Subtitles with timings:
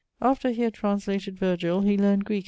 [0.19, 2.39] After he had translated Virgil, he learned Greeke[XLI.